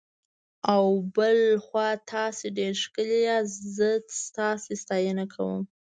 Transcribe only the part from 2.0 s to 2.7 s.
تاسي